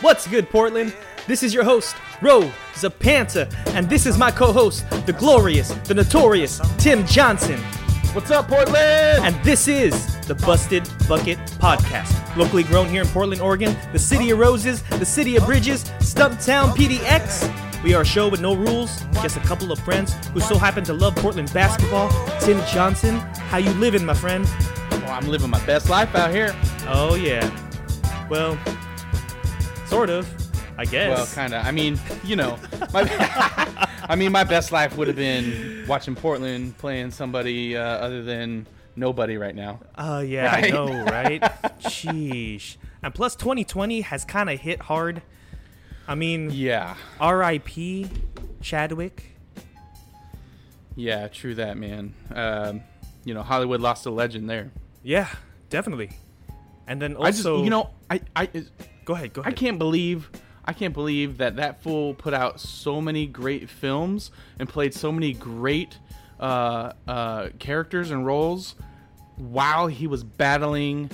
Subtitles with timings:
[0.00, 0.94] What's good, Portland?
[1.26, 5.92] This is your host, Ro Zapanta, and this is my co host, the glorious, the
[5.92, 7.60] notorious Tim Johnson.
[8.14, 9.22] What's up, Portland?
[9.22, 12.34] And this is the Busted Bucket Podcast.
[12.34, 16.70] Locally grown here in Portland, Oregon, the city of roses, the city of bridges, Stumptown
[16.70, 17.82] PDX.
[17.84, 20.82] We are a show with no rules, just a couple of friends who so happen
[20.84, 22.08] to love Portland basketball.
[22.40, 23.16] Tim Johnson,
[23.50, 24.46] how you living, my friend?
[24.92, 26.56] Well, I'm living my best life out here.
[26.88, 27.50] Oh yeah.
[28.30, 28.58] Well,
[29.90, 30.28] sort of,
[30.78, 31.16] I guess.
[31.16, 31.66] Well, kind of.
[31.66, 32.56] I mean, you know,
[32.92, 33.02] my,
[34.08, 38.66] I mean, my best life would have been watching Portland playing somebody uh, other than
[38.96, 39.80] nobody right now.
[39.98, 41.40] Oh yeah, I know, right?
[41.80, 42.76] Sheesh.
[43.02, 45.22] And plus, 2020 has kind of hit hard.
[46.06, 48.06] I mean, Yeah, R.I.P.
[48.60, 49.36] Chadwick.
[50.96, 52.14] yeah, true that, man.
[52.34, 52.82] Um,
[53.24, 54.70] you know, Hollywood lost a legend there.
[55.02, 55.28] Yeah,
[55.68, 56.10] definitely.
[56.86, 58.48] And then also, I just, you know, I, I,
[59.04, 59.52] go ahead, go ahead.
[59.52, 60.30] I can't believe
[60.64, 65.10] I can't believe that that fool put out so many great films and played so
[65.10, 65.98] many great
[66.38, 68.74] uh, uh, characters and roles
[69.36, 71.10] while he was battling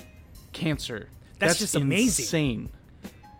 [0.53, 1.09] cancer.
[1.39, 2.25] That's just amazing.
[2.25, 2.71] Insane.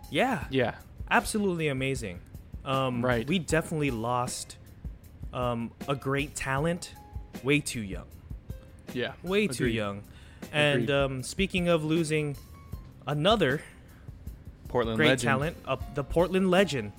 [0.09, 0.75] Yeah, Yeah.
[1.11, 2.19] absolutely amazing.
[2.63, 3.27] Um, Right.
[3.27, 4.57] We definitely lost
[5.33, 6.93] um, a great talent
[7.43, 8.05] way too young.
[8.93, 9.11] Yeah.
[9.23, 10.03] Way too young.
[10.51, 12.37] And um, speaking of losing
[13.05, 13.61] another
[14.67, 15.21] Portland great legend.
[15.27, 16.91] talent, uh, the Portland legend,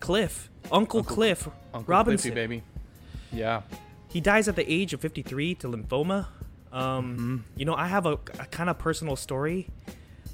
[0.00, 2.32] Cliff, Uncle, Cliff Uncle Robinson.
[2.32, 2.62] Cliffy, baby.
[3.32, 3.62] Yeah.
[4.08, 6.26] He dies at the age of 53 to lymphoma.
[6.72, 7.36] Um, Mm-hmm.
[7.56, 9.68] You know, I have a, a kind of personal story.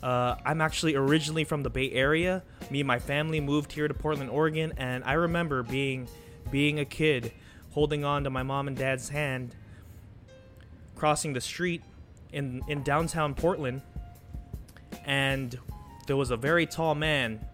[0.03, 2.43] Uh, I'm actually originally from the Bay Area.
[2.71, 6.09] Me and my family moved here to Portland, Oregon, and I remember being
[6.51, 7.33] being a kid,
[7.73, 9.55] holding on to my mom and dad's hand,
[10.95, 11.83] crossing the street
[12.33, 13.83] in in downtown Portland,
[15.05, 15.59] and
[16.07, 17.45] there was a very tall man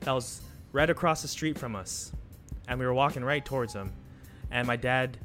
[0.00, 0.40] that was
[0.72, 2.12] right across the street from us,
[2.66, 3.92] and we were walking right towards him,
[4.50, 5.18] and my dad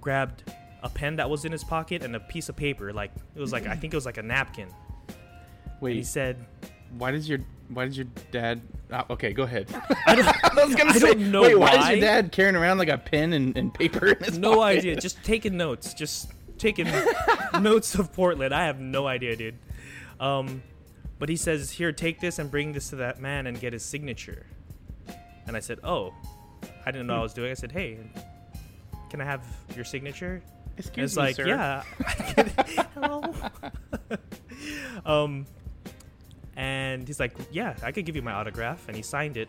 [0.00, 0.44] grabbed
[0.82, 3.52] a pen that was in his pocket and a piece of paper, like it was
[3.52, 4.68] like I think it was like a napkin.
[5.80, 5.96] Wait.
[5.96, 6.44] He said,
[6.96, 7.38] why does your
[7.68, 8.60] why does your dad?
[8.90, 9.68] Uh, okay, go ahead.
[10.06, 10.26] "I don't,
[10.58, 11.14] I was gonna I say.
[11.14, 14.06] don't know wait, why is your dad carrying around like a pen and, and paper?
[14.12, 14.78] In his no pocket?
[14.78, 14.96] idea.
[14.96, 15.92] Just taking notes.
[15.94, 16.88] Just taking
[17.60, 18.54] notes of Portland.
[18.54, 19.58] I have no idea, dude.
[20.18, 20.62] Um,
[21.18, 23.84] but he says, "Here, take this and bring this to that man and get his
[23.84, 24.46] signature."
[25.46, 26.12] And I said, "Oh,
[26.84, 27.20] I didn't know Hmm.
[27.20, 27.98] I was doing." I said, "Hey,
[29.10, 29.44] can I have
[29.76, 30.42] your signature?"
[30.76, 31.46] And Excuse it's me, like, sir.
[31.48, 31.82] yeah.
[32.94, 33.34] Hello.
[35.06, 35.46] um,
[36.56, 39.48] and he's like, yeah, I could give you my autograph, and he signed it,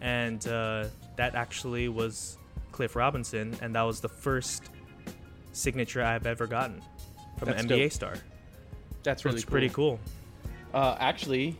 [0.00, 2.38] and uh, that actually was
[2.72, 4.70] Cliff Robinson, and that was the first
[5.52, 6.82] signature I've ever gotten
[7.38, 7.92] from That's an NBA dope.
[7.92, 8.14] star.
[9.02, 9.50] That's really cool.
[9.50, 10.00] pretty cool.
[10.74, 11.56] Uh, actually,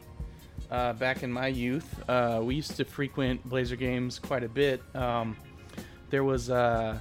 [0.71, 4.83] uh, back in my youth, uh, we used to frequent Blazer games quite a bit.
[4.95, 5.37] Um,
[6.11, 6.99] there was uh,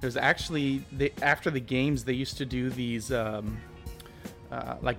[0.00, 3.58] there was actually they, after the games they used to do these um,
[4.50, 4.98] uh, like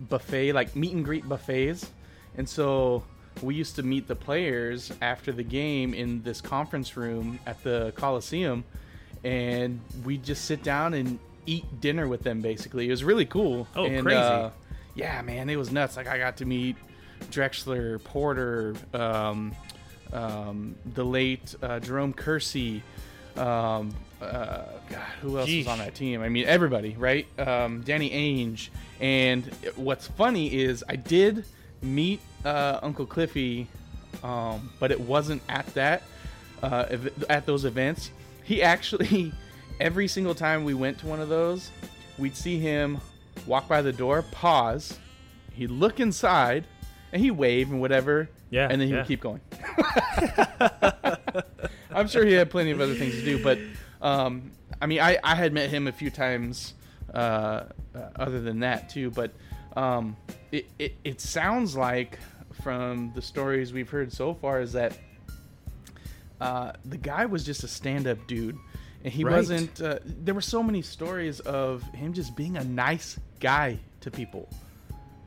[0.00, 1.90] buffet like meet and greet buffets,
[2.36, 3.02] and so
[3.42, 7.92] we used to meet the players after the game in this conference room at the
[7.96, 8.64] Coliseum,
[9.24, 12.40] and we just sit down and eat dinner with them.
[12.40, 13.66] Basically, it was really cool.
[13.74, 14.50] Oh, and, crazy.
[14.98, 15.96] Yeah, man, it was nuts.
[15.96, 16.74] Like I got to meet
[17.30, 19.54] Drexler, Porter, um,
[20.12, 22.82] um, the late uh, Jerome Kersey.
[23.36, 26.20] Um, uh, God, who else was on that team?
[26.20, 27.28] I mean, everybody, right?
[27.38, 28.70] Um, Danny Ainge.
[28.98, 29.44] And
[29.76, 31.44] what's funny is I did
[31.80, 33.68] meet uh, Uncle Cliffy,
[34.24, 36.02] um, but it wasn't at that
[36.60, 36.86] uh,
[37.30, 38.10] at those events.
[38.42, 39.32] He actually,
[39.80, 41.70] every single time we went to one of those,
[42.18, 42.98] we'd see him
[43.46, 44.98] walk by the door, pause,
[45.52, 46.66] he'd look inside,
[47.12, 48.28] and he'd wave and whatever.
[48.50, 49.00] Yeah, and then he yeah.
[49.00, 49.40] would keep going.
[51.90, 53.58] I'm sure he had plenty of other things to do, but
[54.00, 56.74] um, I mean, I, I had met him a few times
[57.12, 57.64] uh,
[58.16, 59.10] other than that too.
[59.10, 59.32] But
[59.76, 60.16] um,
[60.52, 62.18] it, it it sounds like
[62.62, 64.98] from the stories we've heard so far is that
[66.40, 68.60] uh, the guy was just a stand-up dude, and
[69.08, 69.36] he Right.
[69.36, 69.80] wasn't.
[69.80, 74.48] Uh, there were so many stories of him just being a nice guy to people.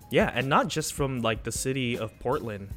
[0.10, 2.70] Yeah, and not just from like the city of Portland.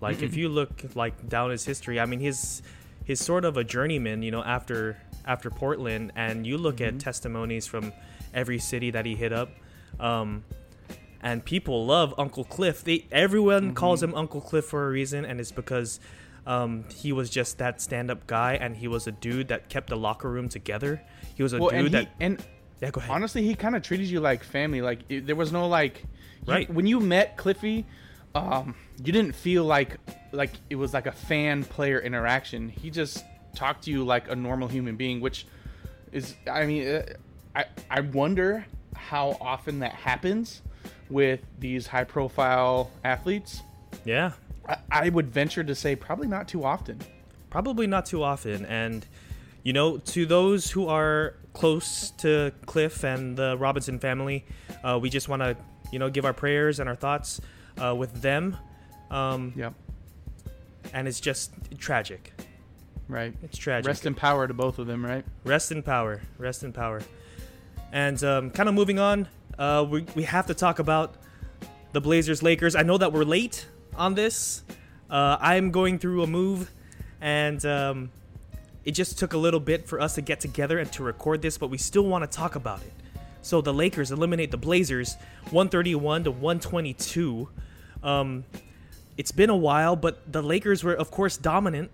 [0.00, 2.62] Like if you look like down his history, I mean his
[3.04, 7.66] he's sort of a journeyman, you know, after after Portland and you look at testimonies
[7.66, 7.92] from
[8.34, 9.48] every city that he hit up.
[9.98, 10.44] Um
[11.22, 12.84] and people love Uncle Cliff.
[12.84, 15.98] They everyone calls him Uncle Cliff for a reason and it's because
[16.46, 19.96] um, he was just that stand-up guy and he was a dude that kept the
[19.96, 21.00] locker room together.
[21.34, 22.44] He was a Well, dude and he, that and
[22.80, 23.10] Yeah, go ahead.
[23.10, 24.80] honestly, he kind of treated you like family.
[24.82, 26.02] Like it, there was no like,
[26.46, 26.70] you- Right.
[26.72, 27.84] when you met Cliffy,
[28.34, 29.96] um, you didn't feel like
[30.32, 32.68] like it was like a fan player interaction.
[32.68, 35.46] He just talked to you like a normal human being, which
[36.12, 37.02] is I mean uh,
[37.54, 40.62] I I wonder how often that happens
[41.08, 43.62] with these high profile athletes.
[44.04, 44.32] Yeah,
[44.68, 47.00] I, I would venture to say probably not too often.
[47.50, 48.64] probably not too often.
[48.66, 49.06] And
[49.62, 54.44] you know, to those who are close to Cliff and the Robinson family,
[54.84, 55.56] uh, we just want to
[55.92, 57.40] you know give our prayers and our thoughts
[57.82, 58.56] uh, with them.
[59.10, 59.74] Um, Yep.
[60.92, 62.32] and it's just tragic.
[63.08, 63.34] Right.
[63.42, 63.86] It's tragic.
[63.86, 65.24] Rest in power to both of them, right?
[65.44, 66.20] Rest in power.
[66.38, 67.00] Rest in power.
[67.92, 69.28] And um, kind of moving on,
[69.58, 71.14] uh, we, we have to talk about
[71.92, 72.74] the Blazers Lakers.
[72.74, 74.62] I know that we're late on this.
[75.10, 76.70] Uh, I'm going through a move,
[77.20, 78.10] and um,
[78.84, 81.58] it just took a little bit for us to get together and to record this,
[81.58, 82.92] but we still want to talk about it.
[83.42, 85.16] So the Lakers eliminate the Blazers
[85.50, 87.48] 131 to 122.
[88.02, 88.44] Um,
[89.16, 91.90] it's been a while, but the Lakers were, of course, dominant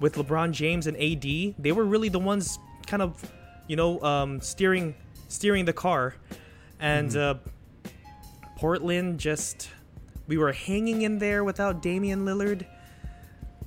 [0.00, 1.54] with LeBron James and AD.
[1.58, 3.30] They were really the ones kind of,
[3.66, 4.94] you know, um, steering
[5.28, 6.14] steering the car,
[6.78, 7.34] and uh,
[8.56, 9.68] Portland just
[10.26, 12.66] we were hanging in there without Damian Lillard,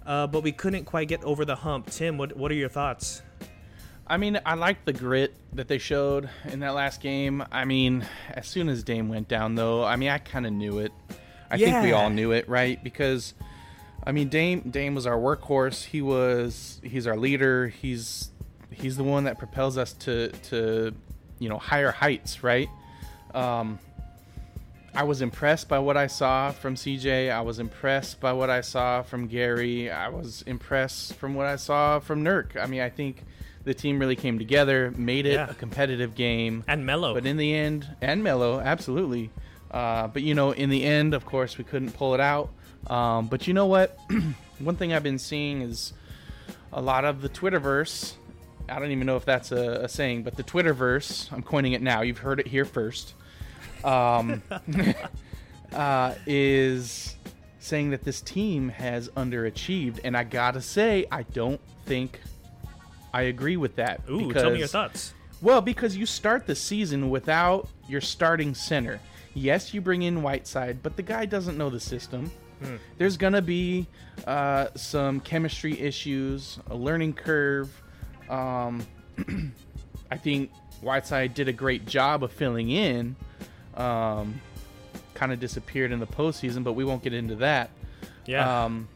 [0.06, 1.89] uh, but we couldn't quite get over the hump.
[1.89, 3.21] Tim, what what are your thoughts?
[4.07, 7.44] I mean, I like the grit that they showed in that last game.
[7.51, 10.79] I mean, as soon as Dame went down, though, I mean, I kind of knew
[10.79, 10.91] it.
[11.51, 12.83] I think we all knew it, right?
[12.83, 13.33] Because,
[14.03, 15.83] I mean, Dame Dame was our workhorse.
[15.83, 17.67] He was he's our leader.
[17.67, 18.31] He's
[18.71, 20.94] he's the one that propels us to to
[21.38, 22.69] you know higher heights, right?
[23.33, 23.79] Um,
[24.94, 27.31] I was impressed by what I saw from CJ.
[27.31, 29.89] I was impressed by what I saw from Gary.
[29.89, 32.56] I was impressed from what I saw from Nurk.
[32.62, 33.24] I mean, I think
[33.63, 35.50] the team really came together, made it Yeah.
[35.50, 36.63] a competitive game.
[36.68, 37.13] And Melo.
[37.13, 39.30] But in the end, and Melo, absolutely.
[39.69, 42.50] Uh, but you know, in the end, of course, we couldn't pull it out.
[42.88, 43.97] Um, but you know what?
[44.59, 45.94] One thing I've been seeing is
[46.74, 48.13] a lot of the Twitterverse.
[48.68, 51.31] I don't even know if that's a, a saying, but the Twitterverse.
[51.31, 52.01] I'm coining it now.
[52.01, 53.13] You've heard it here first.
[53.83, 54.41] Um,
[55.73, 57.15] uh, is
[57.59, 62.19] saying that this team has underachieved, and I gotta say, I don't think
[63.13, 64.01] I agree with that.
[64.09, 65.13] Ooh, tell me your thoughts.
[65.41, 69.00] well, because you start the season without your starting center.
[69.33, 72.31] Yes, you bring in Whiteside, but the guy doesn't know the system.
[72.97, 73.88] There's gonna be
[74.27, 77.69] uh, some chemistry issues, a learning curve.
[78.29, 78.85] Um,
[80.12, 83.15] I think Whiteside did a great job of filling in.
[83.75, 84.41] Um,
[85.13, 87.69] kind of disappeared in the postseason, but we won't get into that.
[88.25, 88.65] Yeah.
[88.65, 88.87] Um,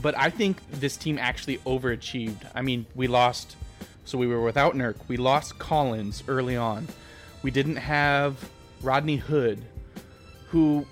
[0.00, 2.44] but I think this team actually overachieved.
[2.54, 3.56] I mean, we lost,
[4.04, 4.96] so we were without Nurk.
[5.06, 6.88] We lost Collins early on.
[7.42, 8.48] We didn't have
[8.82, 9.62] Rodney Hood,
[10.48, 10.86] who,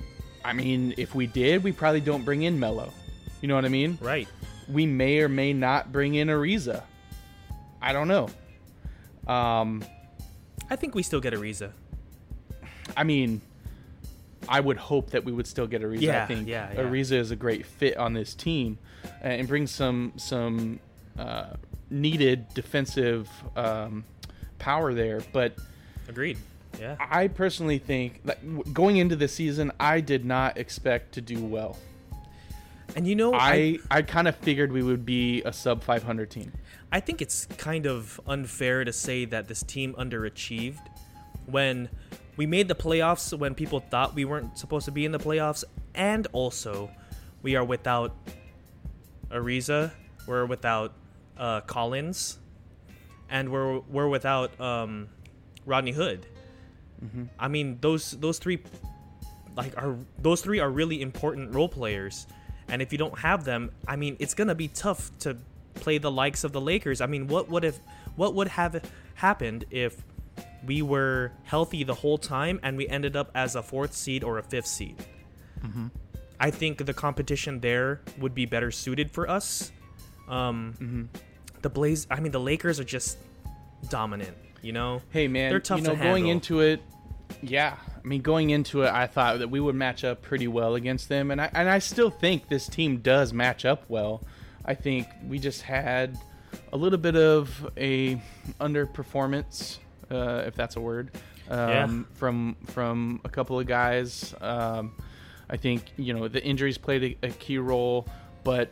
[0.45, 2.93] I mean, if we did, we probably don't bring in Melo.
[3.41, 3.99] You know what I mean?
[4.01, 4.29] right.
[4.69, 6.85] We may or may not bring in Ariza.
[7.83, 8.29] I don't know.
[9.31, 9.85] Um,
[10.69, 11.71] I think we still get Ariza.
[12.97, 13.41] I mean,
[14.49, 15.99] I would hope that we would still get Ariza.
[15.99, 16.81] I Yeah, think yeah, yeah.
[16.81, 20.81] Ariza is a great fit on this team uh, and brings some some
[21.19, 21.55] uh,
[21.91, 24.05] needed defensive um,
[24.59, 25.21] power there.
[25.33, 25.57] But
[26.09, 26.39] Agreed.
[26.79, 26.97] Yeah.
[26.99, 31.77] I personally think that going into the season, I did not expect to do well.
[32.97, 36.53] And you know, I I kind of figured we would be a sub 500 team.
[36.93, 40.87] I think it's kind of unfair to say that this team underachieved
[41.47, 41.89] when
[42.37, 45.63] we made the playoffs when people thought we weren't supposed to be in the playoffs,
[45.95, 46.91] and also
[47.43, 48.15] we are without
[49.31, 49.93] Ariza,
[50.27, 50.95] we're without
[51.37, 52.39] uh, Collins,
[53.29, 55.09] and we're we're without um,
[55.67, 56.27] Rodney Hood.
[57.39, 58.61] I mean, those those three
[59.57, 62.27] like are those three are really important role players
[62.69, 65.37] and if you don't have them i mean it's gonna be tough to
[65.75, 67.79] play the likes of the lakers i mean what would have
[68.17, 68.83] what would have
[69.15, 70.03] happened if
[70.67, 74.39] we were healthy the whole time and we ended up as a fourth seed or
[74.39, 74.97] a fifth seed
[76.39, 79.73] i think the competition there would be better suited for us
[80.29, 81.09] um
[81.63, 83.19] the blaze i mean the lakers are just
[83.89, 86.31] dominant you know Hey man, They're tough you know, to going handle.
[86.33, 86.83] into it,
[87.43, 87.77] yeah.
[88.03, 91.09] I mean, going into it, I thought that we would match up pretty well against
[91.09, 94.23] them, and I and I still think this team does match up well.
[94.65, 96.19] I think we just had
[96.73, 98.21] a little bit of a
[98.61, 99.79] underperformance,
[100.11, 101.11] uh, if that's a word,
[101.49, 102.03] um, Yeah.
[102.15, 104.35] from from a couple of guys.
[104.41, 104.93] Um,
[105.49, 108.07] I think you know the injuries played a, a key role,
[108.45, 108.71] but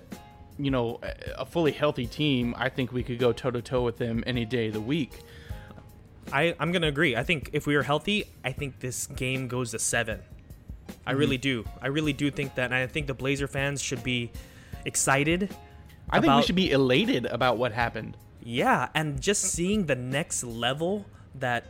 [0.60, 0.98] you know,
[1.36, 4.44] a- fully healthy team, I think we could go toe to toe with them any
[4.44, 5.12] day of the week.
[6.32, 7.14] I, I'm gonna agree.
[7.16, 10.20] I think if we were healthy, I think this game goes to seven.
[11.06, 11.64] I really do.
[11.80, 14.30] I really do think that, and I think the Blazer fans should be
[14.84, 15.54] excited.
[16.10, 18.16] I think we should be elated about what happened.
[18.42, 21.66] Yeah, and just seeing the next level that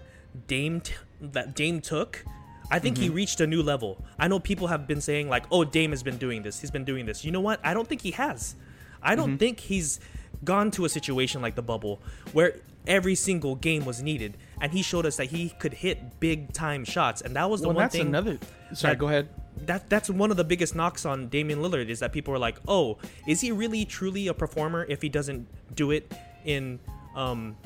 [0.46, 2.24] Dame t- that Dame took,
[2.70, 3.16] I think he mm-hmm.
[3.16, 4.04] reached a new level.
[4.18, 6.60] I know people have been saying like, "Oh, Dame has been doing this.
[6.60, 7.60] He's been doing this." You know what?
[7.64, 8.54] I don't think he has.
[9.02, 9.36] I don't mm-hmm.
[9.38, 10.00] think he's
[10.44, 12.00] gone to a situation like the bubble
[12.32, 16.52] where every single game was needed, and he showed us that he could hit big
[16.52, 18.38] time shots, and that was the Well, one that's thing another.
[18.72, 19.28] Sorry, that- go ahead.
[19.66, 22.58] That that's one of the biggest knocks on Damian Lillard is that people are like,
[22.66, 26.12] "Oh, is he really truly a performer if he doesn't do it
[26.44, 26.80] in
[27.14, 27.56] um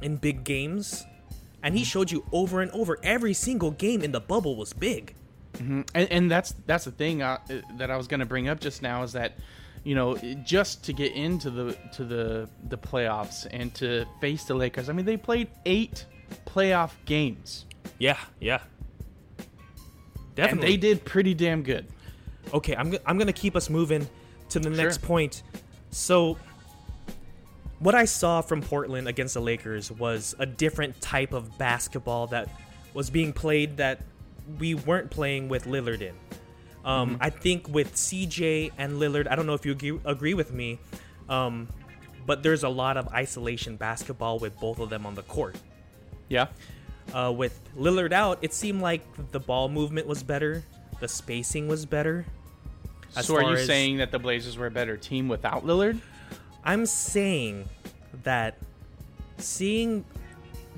[0.00, 1.04] in big games?"
[1.62, 5.14] And he showed you over and over every single game in the bubble was big.
[5.94, 7.38] and, and that's that's the thing uh,
[7.76, 9.34] that I was going to bring up just now is that
[9.84, 14.54] you know just to get into the to the the playoffs and to face the
[14.54, 14.88] Lakers.
[14.88, 16.06] I mean, they played eight
[16.46, 17.66] playoff games,
[17.98, 18.60] Yeah, yeah.
[20.36, 21.86] And they did pretty damn good.
[22.52, 24.08] okay, I'm, I'm going to keep us moving
[24.50, 25.06] to the next Sure.
[25.06, 25.42] point.
[25.90, 26.38] So,
[27.78, 32.48] what I saw from Portland against the Lakers was a different type of basketball that
[32.94, 34.00] was being played that
[34.58, 36.14] we weren't playing with Lillard in.
[36.84, 40.52] Um, I think with CJ and Lillard, I don't know if you agree, agree with
[40.52, 40.78] me,
[41.28, 41.68] um,
[42.26, 45.56] but there's a lot of isolation basketball with both of them on the court.
[46.28, 46.48] Yeah,
[47.12, 50.62] Uh, with Lillard out, it seemed like the ball movement was better,
[51.00, 52.24] the spacing was better.
[53.14, 56.00] As so are you as- saying that the Blazers were a better team without Lillard?
[56.64, 57.68] I'm saying
[58.22, 58.56] that
[59.38, 60.04] seeing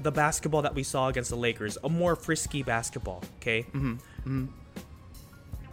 [0.02, 3.62] the basketball that we saw against the Lakers, a more frisky basketball, okay?
[3.62, 3.92] Mm-hmm.
[3.92, 4.46] Mm-hmm.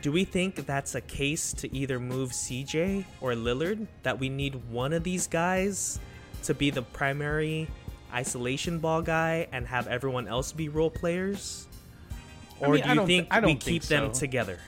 [0.02, 3.88] Do we think that's a case to either move CJ or Lillard?
[4.04, 6.00] That we need one of these guys
[6.44, 7.68] to be the primary
[8.14, 11.68] isolation ball guy and have everyone else be role players?
[12.62, 14.20] I Or mean, do I you don't think thi- I we keep think them so.
[14.20, 14.60] together?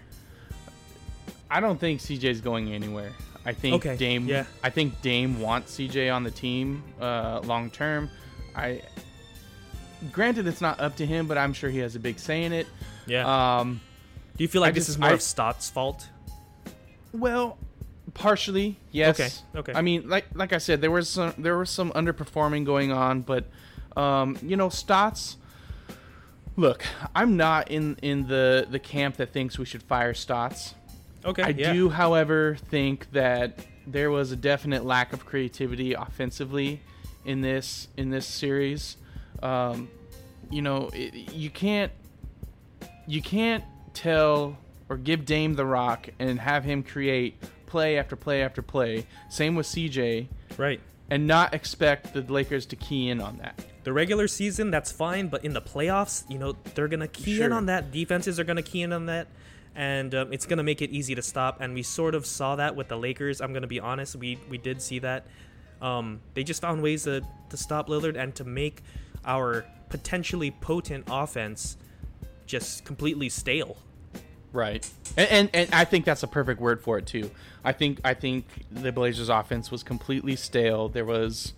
[1.50, 3.12] I don't think CJ's going anywhere.
[3.46, 4.26] I think Okay, Dame.
[4.26, 4.46] yeah.
[4.64, 8.10] I think Dame wants CJ on the team uh, long term.
[8.56, 8.82] I.
[10.12, 12.52] Granted, it's not up to him, but I'm sure he has a big say in
[12.54, 12.68] it.
[13.06, 13.60] Yeah.
[13.60, 13.80] Um,
[14.38, 16.08] do you feel like I this just- is more I- of Stott's fault?
[17.14, 17.58] well,
[18.14, 19.20] partially, yes.
[19.20, 19.74] Okay, okay.
[19.78, 23.22] I mean, like like I said, there was some there was some underperforming going on,
[23.22, 23.46] but
[23.96, 25.38] um, you know, Stotts.
[26.56, 30.76] Look, I'm not in in the the camp that thinks we should fire Stotts.
[31.26, 31.44] Okay.
[31.44, 31.74] I yeah.
[31.74, 36.82] do, however, think that there was a definite lack of creativity offensively
[37.26, 38.98] in this in this series.
[39.42, 39.90] Um,
[40.50, 41.92] you know, it, you can't
[43.08, 44.58] you can't tell
[44.90, 47.42] or give Dame the rock and have him create
[47.74, 49.06] play after play after play.
[49.30, 50.28] Same with CJ,
[50.58, 50.80] Right.
[51.10, 53.56] and not expect the Lakers to key in on that.
[53.84, 57.52] the regular season that's fine but in the playoffs you know they're gonna key in
[57.52, 57.92] on that.
[57.92, 59.28] Defenses are gonna key in on that.
[59.76, 61.60] And um, it's gonna make it easy to stop.
[61.62, 64.16] And we sort of saw that with the lakers i'm gonna be honest.
[64.16, 65.26] We we did see that.
[65.82, 68.84] Um, they just found ways to, to stop lillard and to make
[69.26, 71.76] our potentially potent offense
[72.46, 73.76] just completely stale
[74.54, 74.90] Right.
[75.18, 77.32] And, and and I think that's a perfect word for it too.
[77.66, 80.88] I think I think the Blazers offense was completely stale.
[80.90, 81.54] There was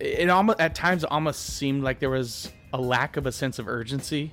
[0.00, 3.58] it almost at times it almost seemed like there was a lack of a sense
[3.58, 4.32] of urgency.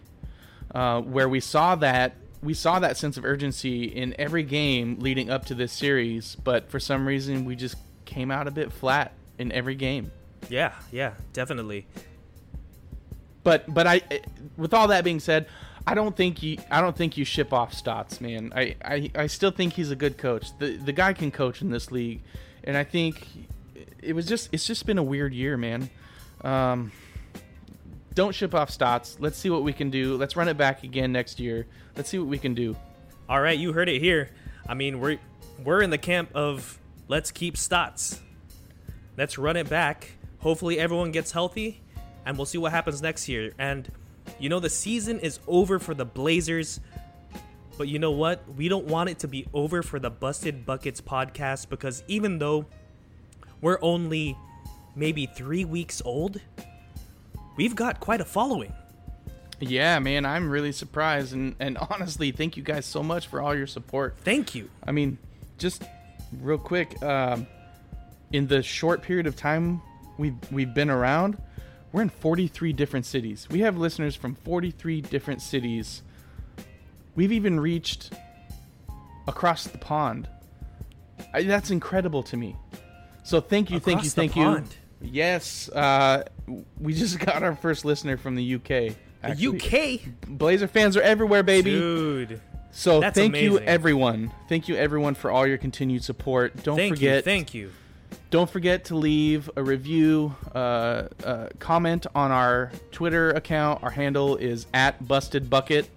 [0.74, 5.30] Uh, where we saw that we saw that sense of urgency in every game leading
[5.30, 7.76] up to this series, but for some reason we just
[8.06, 10.12] came out a bit flat in every game.
[10.50, 11.86] yeah yeah definitely
[13.44, 14.02] But but I,
[14.58, 15.48] with all that being said,
[15.86, 18.54] I don't think you I don't think you ship off Stotts, man.
[18.56, 20.58] I, I, I still think he's a good coach.
[20.58, 22.22] The the guy can coach in this league,
[22.64, 23.28] and I think
[24.02, 25.90] it was just it's just been a weird year, man.
[26.42, 26.92] Um,
[28.14, 29.18] don't ship off Stotts.
[29.20, 30.16] Let's see what we can do.
[30.18, 31.66] Let's run it back again next year.
[31.98, 32.76] Let's see what we can do.
[33.30, 34.30] all right you heard it here
[34.68, 35.18] i mean we're
[35.64, 38.22] we're in the camp of let's keep Stotts
[39.18, 41.82] let's run it back hopefully everyone gets healthy
[42.26, 43.90] and we'll see what happens next year and
[44.40, 46.80] you know the season is over for the blazers
[47.78, 48.44] but you know what?
[48.56, 52.66] We don't want it to be over for the busted buckets podcast because even though
[53.62, 54.38] we're only
[54.96, 56.40] maybe three weeks old
[57.56, 58.74] we've got quite a following.
[59.60, 63.56] Yeah, man, I'm really surprised, and and honestly, thank you guys so much for all
[63.56, 64.18] your support.
[64.24, 64.70] thank you.
[64.86, 65.18] I mean,
[65.58, 65.84] just
[66.42, 67.48] real quick, um,
[68.32, 69.82] in the short period of time
[70.18, 71.38] we've we've been around,
[71.94, 73.48] we're in 43 different cities.
[73.50, 76.02] We have listeners from 43 different cities.
[77.16, 78.12] We've even reached
[79.28, 80.28] across the pond.
[81.34, 82.58] I, that's incredible to me.
[83.24, 84.76] So thank you, thank you, Across thank pond.
[85.02, 85.10] you.
[85.12, 86.24] Yes, uh,
[86.80, 88.96] we just got our first listener from the UK.
[89.22, 91.72] the uk Blazer fans are everywhere, baby.
[91.72, 94.32] dude So That's thank you everyone.
[94.50, 96.64] Thank you everyone for all your continued support.
[96.64, 97.22] Don't Thank forget you.
[97.22, 97.72] Thank you.
[98.34, 103.84] Don't forget to leave a review, uh, uh, comment on our Twitter account.
[103.84, 105.88] Our handle is at Busted Bucket.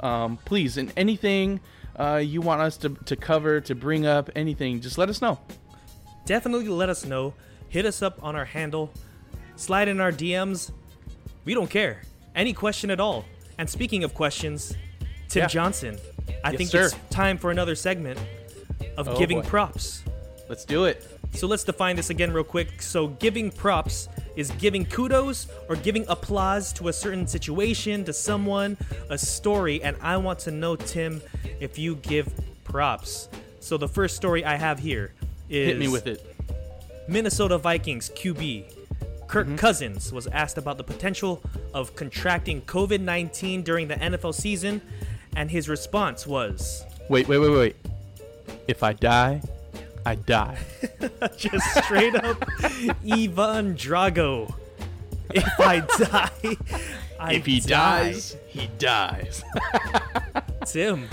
[0.00, 1.60] Um, please, and anything
[1.94, 5.38] uh, you want us to, to cover, to bring up, anything, just let us know.
[6.24, 7.34] Definitely let us know.
[7.68, 8.92] Hit us up on our handle.
[9.54, 10.72] Slide in our DMs.
[11.44, 12.02] We don't care.
[12.34, 13.24] Any question at all.
[13.58, 14.74] And speaking of questions,
[15.28, 15.46] Tim Yeah.
[15.46, 15.98] Johnson,
[16.42, 16.86] I Yes, think sir.
[16.86, 18.18] it's time for another segment
[18.96, 19.46] of Oh, giving boy.
[19.46, 20.02] props.
[20.48, 21.15] Let's do it.
[21.36, 22.80] So let's define this again real quick.
[22.80, 28.76] So giving props is giving kudos or giving applause to a certain situation, to someone,
[29.10, 31.20] a story, and I want to know Tim
[31.60, 32.32] if you give
[32.64, 33.28] props.
[33.60, 35.12] So the first story I have here
[35.50, 36.24] is Hit me with it.
[37.08, 38.72] Minnesota Vikings QB
[39.28, 39.56] Kirk Mm-hmm.
[39.56, 41.42] Cousins was asked about the potential
[41.74, 44.80] of contracting COVID 19 during the NFL season,
[45.34, 47.76] and his response was Wait, wait, wait, wait.
[48.68, 49.42] If I die,
[50.06, 50.56] I die.
[51.36, 52.44] just straight up
[53.04, 54.54] Ivan Drago.
[55.34, 56.56] If I die,
[57.18, 58.04] I if he die.
[58.12, 59.42] dies, he dies.
[60.66, 61.08] Tim.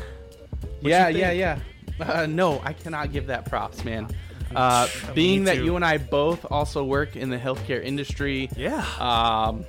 [0.81, 1.59] yeah, you yeah, yeah.
[1.99, 4.07] Uh, no, I cannot give that props, man.
[4.55, 8.85] Uh, being that you and I both also work in the healthcare industry, Yeah.
[8.99, 9.65] um,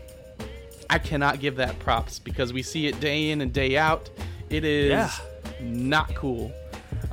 [0.90, 4.10] I cannot give that props because we see it day in and day out.
[4.50, 5.10] It is Yeah.
[5.62, 6.52] not cool.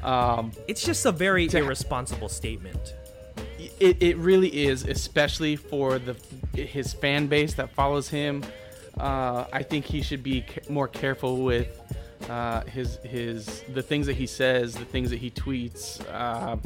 [0.04, 2.94] Um, It's just a very irresponsible statement.
[3.80, 6.16] it, it really is, especially for the
[6.54, 8.44] his fan base that follows him.
[9.00, 11.80] Uh, I think he should be more careful with
[12.30, 16.02] uh, his his the things that he says, the things that he tweets.
[16.12, 16.58] Uh,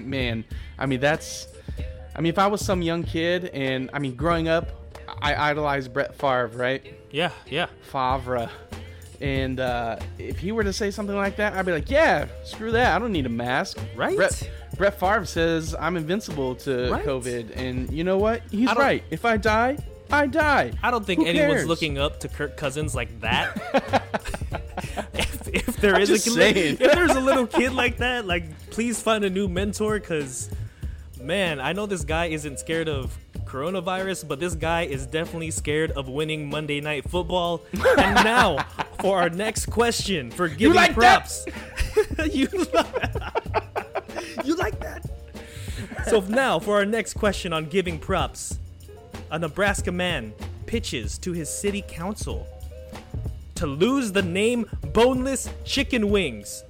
[0.02, 0.44] man,
[0.78, 1.46] I mean that's.
[2.14, 4.68] I mean, if I was some young kid, and I mean, growing up,
[5.20, 6.82] I idolized Brett Favre, right?
[7.10, 7.66] Yeah, yeah.
[7.90, 8.50] Favre.
[9.22, 12.72] And uh, if he were to say something like that, I'd be like, yeah, screw
[12.72, 12.96] that.
[12.96, 13.78] I don't need a mask.
[13.94, 14.16] Right?
[14.16, 17.04] Brett, Brett Favre says I'm invincible to Right.
[17.04, 17.56] COVID.
[17.56, 18.42] And you know what?
[18.50, 19.04] He's right.
[19.10, 19.78] If I die,
[20.10, 20.72] I die.
[20.82, 21.68] I don't think Who anyone's cares?
[21.68, 23.56] looking up to Kirk Cousins like that.
[25.14, 26.78] if, if there is a saying.
[26.80, 30.50] if there's a little kid like that, like please find a new mentor because
[31.20, 35.92] man, I know this guy isn't scared of coronavirus, but this guy is definitely scared
[35.92, 37.62] of winning Monday night football.
[37.72, 38.58] and now
[39.02, 40.94] for our next question for giving like that?
[40.94, 41.44] props.
[42.32, 42.48] you
[44.44, 45.04] You like that?
[46.06, 48.58] So now for our next question on giving props.
[49.32, 50.32] A Nebraska man
[50.66, 52.46] pitches to his city council
[53.56, 56.62] to lose the name boneless chicken wings.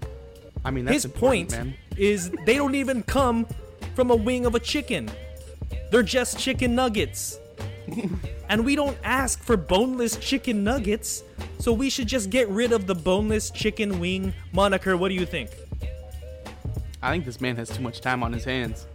[0.64, 1.74] I mean, that's His point man.
[1.96, 3.46] is they don't even come
[3.94, 5.10] from a wing of a chicken.
[5.90, 7.38] They're just chicken nuggets.
[8.48, 11.22] And we don't ask for boneless chicken nuggets,
[11.58, 14.96] so we should just get rid of the boneless chicken wing moniker.
[14.96, 15.50] What do you think?
[17.02, 18.86] I think this man has too much time on his hands.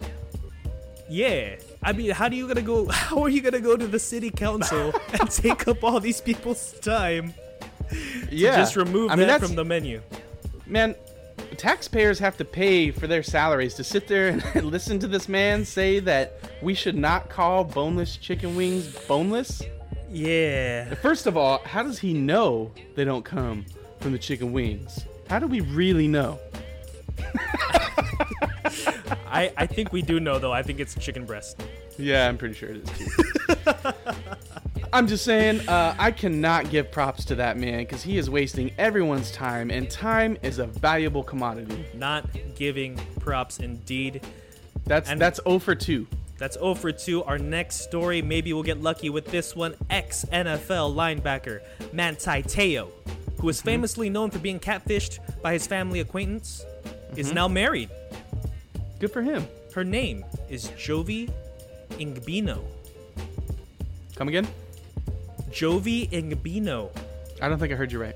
[1.10, 1.56] Yeah.
[1.84, 2.88] I mean, how do you gonna go?
[2.92, 6.74] How are you gonna go to the city council and take up all these people's
[6.80, 7.34] time?
[8.30, 8.58] Yeah.
[8.58, 10.02] Just remove I mean, that from the menu.
[10.66, 10.96] man
[11.58, 15.66] taxpayers have to pay for their salaries to sit there and listen to this man
[15.66, 19.62] say that we should not call boneless chicken wings boneless
[20.12, 20.94] Yeah.
[20.96, 23.66] first of all how does he know they don't come
[24.00, 26.40] from the chicken wings how do we really know
[29.30, 30.52] I, I think we do know though.
[30.54, 31.62] I think it's chicken breast.
[31.98, 33.92] yeah i'm pretty sure it is too
[34.94, 38.72] i'm just saying uh, i cannot give props to that man because he is wasting
[38.78, 44.22] everyone's time and time is a valuable commodity Not giving props indeed.
[44.86, 46.08] that's And- that's 0 for 2
[46.38, 47.24] That's 0 for 2.
[47.24, 49.76] Our next story, maybe we'll get lucky with this one.
[49.90, 51.62] Ex NFL linebacker
[51.94, 52.90] Manti Te'o,
[53.40, 53.66] who is mm-hmm.
[53.66, 56.66] famously known for being catfished by his family acquaintance,
[57.16, 57.36] is mm-hmm.
[57.36, 57.90] now married.
[59.00, 61.32] good for him Her name is Jovi
[61.92, 62.64] Engbino.
[64.16, 64.48] come again
[65.52, 66.90] Jovi Engbino.
[67.42, 68.16] i don't think i heard you right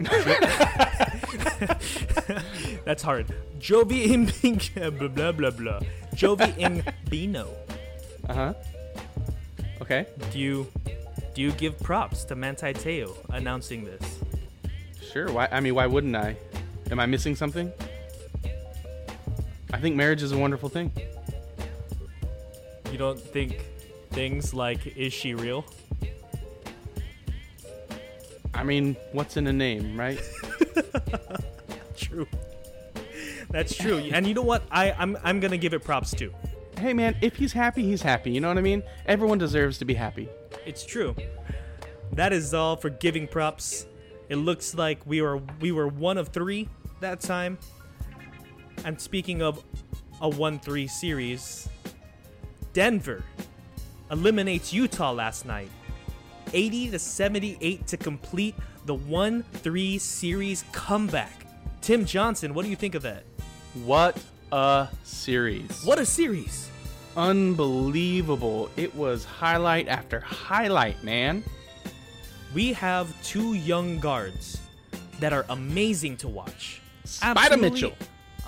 [2.84, 3.26] That's hard.
[3.58, 4.90] Jovi Engbino.
[4.98, 5.80] blah, blah, blah, blah.
[6.14, 7.48] Jovi Engbino.
[8.28, 8.54] uh-huh
[9.80, 10.66] okay Do you
[11.34, 14.20] do you give props to Manti Te'o announcing this?
[15.12, 15.30] Sure.
[15.32, 15.48] Why?
[15.50, 16.36] I mean, why wouldn't I?
[16.90, 17.72] Am I missing something?
[19.72, 20.92] I think marriage is a wonderful thing.
[22.92, 23.60] You don't think
[24.10, 25.64] things like is she real?
[28.52, 30.20] I mean, what's in a name, right?
[31.96, 32.26] True.
[33.50, 33.98] That's true.
[34.12, 34.62] And you know what?
[34.70, 36.32] I I'm I'm gonna give it props too.
[36.78, 38.30] hey, man, if he's happy, he's happy.
[38.30, 38.82] You know what I mean?
[39.06, 40.28] Everyone deserves to be happy.
[40.64, 41.14] It's true.
[42.12, 43.86] That is all for giving props.
[44.28, 46.68] It looks like we were we were one of three
[47.00, 47.58] that time.
[48.84, 49.62] And speaking of
[50.22, 51.68] a 1-3 series,
[52.72, 53.22] Denver
[54.10, 55.70] eliminates Utah last night.
[56.52, 58.54] 80 to 78 to complete
[58.86, 61.46] the 1-3 series comeback.
[61.80, 63.24] Tim Johnson, what do you think of that?
[63.74, 65.84] What a series.
[65.84, 66.68] What a series.
[67.16, 68.68] Unbelievable.
[68.76, 71.44] It was highlight after highlight, man.
[72.52, 74.58] We have two young guards
[75.20, 76.82] that are amazing to watch.
[77.04, 77.92] Spida Absolutely Mitchell.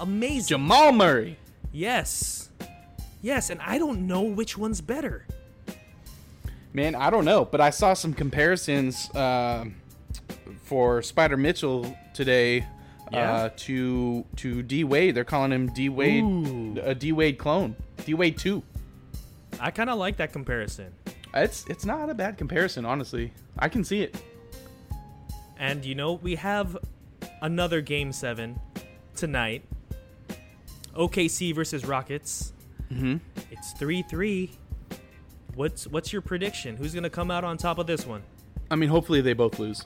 [0.01, 0.49] Amazing.
[0.49, 1.39] Jamal Murray.
[1.73, 2.49] yes.
[3.25, 5.25] Yes, and I don't know which one's better.
[6.73, 9.67] Man, I don't know, but I saw some comparisons uh,
[10.65, 12.67] for Spida Mitchell today
[13.13, 13.33] Yeah?
[13.33, 15.15] uh, to to D Wade.
[15.15, 16.77] They're calling him D Wade, Ooh.
[16.83, 18.63] a D Wade clone, D Wade two.
[19.61, 20.93] I kind of like that comparison.
[21.35, 23.33] It's it's not a bad comparison, honestly.
[23.59, 24.17] I can see it.
[25.59, 26.77] And you know, we have
[27.43, 28.59] another game 7
[29.15, 29.63] tonight.
[30.97, 32.53] OKC versus Rockets.
[32.93, 33.21] Mhm.
[33.51, 34.51] It's 3-3.
[35.55, 36.77] What's what's your prediction?
[36.77, 38.23] Who's going to come out on top of this one?
[38.71, 39.85] I mean, hopefully they both lose.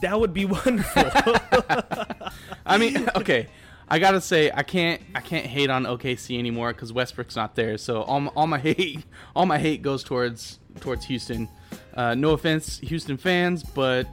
[0.00, 1.04] That would be wonderful.
[2.66, 3.48] I mean, okay.
[3.86, 7.76] I gotta say, I can't, I can't hate on OKC anymore because Westbrook's not there.
[7.76, 9.04] So all my, all my hate,
[9.36, 11.48] all my hate goes towards towards Houston.
[11.94, 14.08] Uh, no offense, Houston fans, but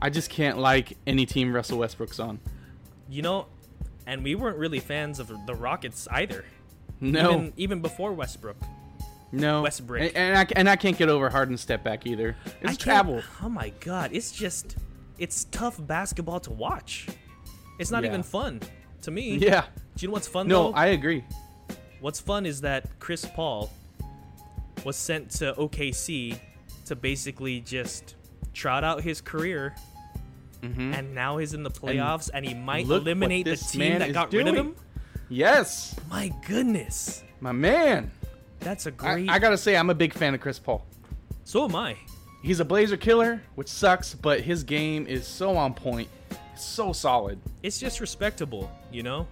[0.00, 2.40] I just can't like any team Russell Westbrook's on.
[3.10, 3.46] you know,
[4.06, 6.44] and we weren't really fans of the Rockets either.
[7.00, 8.56] No, Even, even before Westbrook.
[9.32, 10.00] no, Westbrook.
[10.00, 12.36] and, and I and I can't get over Harden's step back either.
[12.62, 13.22] It's travel.
[13.42, 14.76] Oh my god, it's just
[15.20, 17.06] it's tough basketball to watch.
[17.78, 18.08] It's not Yeah.
[18.10, 18.60] even fun
[19.02, 19.36] to me.
[19.36, 20.76] Yeah, Do you know what's fun no, though?
[20.76, 21.24] I agree.
[22.00, 23.70] what's fun is that Chris Paul
[24.84, 26.38] was sent to OKC
[26.86, 28.14] to basically just
[28.54, 29.74] trot out his career.
[30.62, 30.94] Mhm.
[30.98, 34.48] And now he's in the playoffs, and, he might eliminate the team that got rid
[34.48, 34.74] of him.
[35.28, 38.10] Yes, My goodness, my man.
[38.58, 39.28] that's a I, great.
[39.30, 40.84] I gotta say, I'm a big fan of Chris Paul.
[41.44, 41.96] so am I.
[42.42, 46.08] He's a Blazer killer, which sucks, but his game is so on point,
[46.56, 47.38] so solid.
[47.62, 49.26] It's just respectable, you know.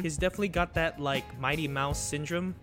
[0.00, 2.54] He's definitely got that like Mighty Mouse syndrome,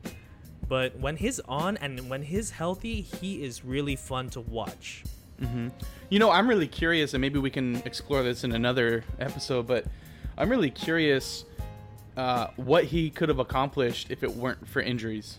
[0.70, 5.04] but when he's on and when he's healthy, he is really fun to watch.
[6.10, 9.86] You know, I'm really curious, and maybe we can explore this in another episode, but
[10.38, 11.46] I'm really curious
[12.18, 15.38] uh, what he could have accomplished if it weren't for injuries.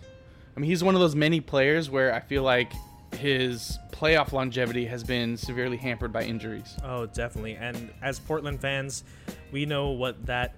[0.56, 2.72] I mean, he's one of those many players where I feel like
[3.14, 6.76] his playoff longevity has been severely hampered by injuries.
[6.82, 7.56] Oh, definitely.
[7.56, 9.04] And as Portland fans,
[9.52, 10.54] we know what that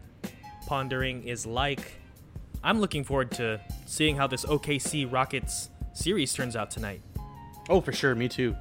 [0.67, 2.01] pondering is like.
[2.63, 7.03] I'm looking forward to seeing how this OKC Rockets series turns out tonight.
[7.69, 8.15] Oh, for sure.
[8.15, 8.55] Me too.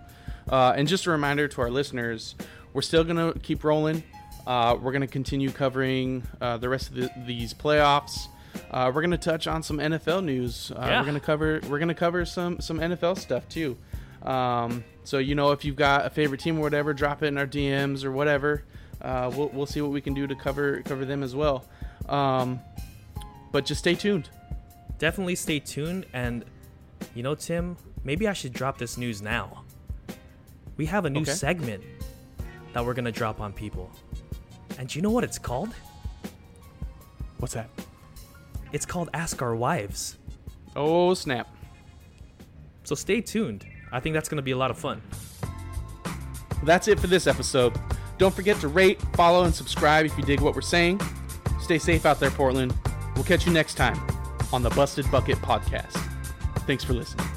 [0.49, 2.33] Uh, and just a reminder to our listeners,
[2.73, 4.03] we're still going to keep rolling.
[4.47, 8.27] Uh, we're going to continue covering uh, the rest of the, these playoffs.
[8.71, 10.71] Uh, we're going to touch on some NFL news.
[10.71, 10.99] Uh, Yeah.
[10.99, 13.77] We're going to cover we're going to cover some some NFL stuff too.
[14.23, 17.37] Um, so you know, if you've got a favorite team or whatever, drop it in
[17.37, 18.63] our DMs or whatever.
[19.01, 21.65] Uh, we'll we'll see what we can do to cover cover them as well.
[22.07, 22.59] Um,
[23.51, 24.29] but just stay tuned.
[24.99, 26.05] Definitely stay tuned.
[26.13, 26.45] And,
[27.15, 29.63] you know, Tim, maybe I should drop this news now.
[30.77, 31.31] We have a new Okay.
[31.31, 31.83] segment
[32.73, 33.91] that we're going to drop on people.
[34.77, 35.69] And do you know what it's called?
[37.39, 37.69] What's that?
[38.71, 40.17] It's called Ask Our Wives.
[40.75, 41.49] Oh snap!
[42.83, 43.65] So stay tuned.
[43.91, 45.01] I think that's going to be a lot of fun.
[46.63, 47.77] That's it for this episode.
[48.17, 51.01] Don't forget to rate, follow, and subscribe if you dig what we're saying.
[51.59, 52.73] Stay safe out there, Portland.
[53.15, 53.99] We'll catch you next time
[54.53, 55.97] on the Busted Bucket Podcast.
[56.67, 57.30] Thanks for listening.